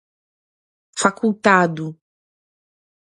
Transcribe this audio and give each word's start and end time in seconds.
facultado 0.99 1.87